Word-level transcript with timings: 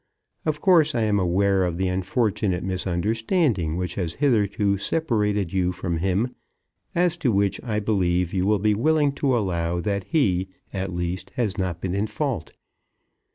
Of 0.47 0.61
course 0.61 0.95
I 0.95 1.03
am 1.03 1.19
aware 1.19 1.63
of 1.63 1.77
the 1.77 1.87
unfortunate 1.87 2.63
misunderstanding 2.63 3.77
which 3.77 3.93
has 4.01 4.15
hitherto 4.15 4.79
separated 4.79 5.53
you 5.53 5.71
from 5.71 5.97
him, 5.97 6.33
as 6.95 7.17
to 7.17 7.31
which 7.31 7.63
I 7.63 7.79
believe 7.79 8.33
you 8.33 8.47
will 8.47 8.57
be 8.57 8.73
willing 8.73 9.11
to 9.21 9.37
allow 9.37 9.79
that 9.81 10.05
he, 10.05 10.47
at 10.73 10.91
least, 10.91 11.33
has 11.35 11.55
not 11.55 11.81
been 11.81 11.93
in 11.93 12.07
fault. 12.07 12.53